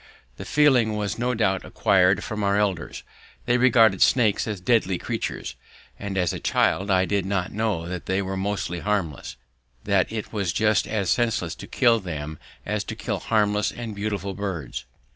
[0.37, 3.03] The feeling was no doubt acquired from our elders.
[3.45, 5.53] They regarded snakes as deadly creatures,
[5.99, 9.35] and as a child I did not know that they were mostly harmless,
[9.83, 14.33] that it was just as senseless to kill them as to kill harmless and beautiful
[14.33, 14.85] birds.